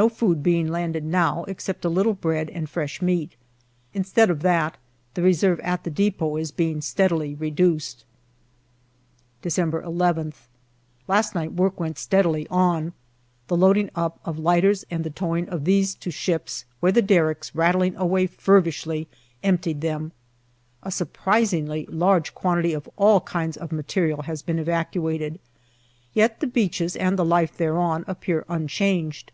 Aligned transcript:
No 0.00 0.08
food 0.08 0.44
being 0.44 0.68
landed 0.68 1.02
now, 1.04 1.42
except 1.48 1.84
a 1.84 1.88
little 1.88 2.14
bread 2.14 2.50
and 2.50 2.70
fresh 2.70 3.02
meat. 3.02 3.34
Instead 3.92 4.30
of 4.30 4.42
that, 4.42 4.76
the 5.14 5.22
reserve 5.22 5.58
at 5.58 5.82
the 5.82 5.90
depot 5.90 6.36
is 6.36 6.52
being 6.52 6.80
steadily 6.80 7.34
reduced. 7.34 8.04
December 9.42 9.82
Ilth. 9.82 10.46
Last 11.08 11.34
night 11.34 11.54
work 11.54 11.80
went 11.80 11.98
steadily 11.98 12.46
on 12.48 12.92
the 13.48 13.56
loading 13.56 13.90
up 13.96 14.20
of 14.24 14.38
lighters 14.38 14.84
and 14.88 15.02
the 15.02 15.10
towing 15.10 15.48
of 15.48 15.64
these 15.64 15.96
to 15.96 16.12
ships, 16.12 16.64
where 16.78 16.92
the 16.92 17.02
derricks, 17.02 17.52
rattling 17.52 17.96
away 17.96 18.28
feverishly, 18.28 19.08
emptied 19.42 19.80
them. 19.80 20.12
A 20.84 20.92
surprisingly 20.92 21.86
large 21.86 22.36
quantity 22.36 22.72
of 22.72 22.88
all 22.96 23.20
kinds 23.22 23.56
of 23.56 23.72
material 23.72 24.22
has 24.22 24.42
been 24.42 24.60
evacuated, 24.60 25.40
yet 26.12 26.38
the 26.38 26.46
beaches 26.46 26.94
and 26.94 27.18
the 27.18 27.24
life 27.24 27.56
thereon 27.56 28.04
appear 28.06 28.44
unchanged. 28.48 29.32